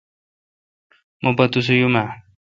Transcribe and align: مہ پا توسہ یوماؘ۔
مہ 1.21 1.31
پا 1.37 1.43
توسہ 1.51 1.73
یوماؘ۔ 1.77 2.05